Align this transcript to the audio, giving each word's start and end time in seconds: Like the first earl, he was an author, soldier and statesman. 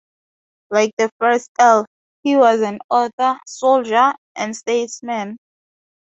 Like 0.71 0.93
the 0.97 1.11
first 1.19 1.51
earl, 1.59 1.85
he 2.23 2.35
was 2.35 2.61
an 2.61 2.79
author, 2.89 3.37
soldier 3.45 4.15
and 4.35 4.57
statesman. 4.57 5.37